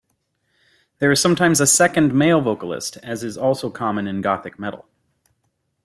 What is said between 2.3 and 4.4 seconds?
vocalist, as is also common in